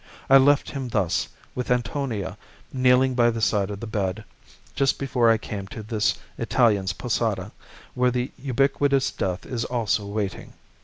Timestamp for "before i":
4.97-5.37